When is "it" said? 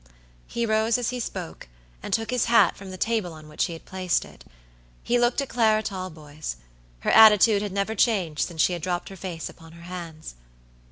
4.25-4.43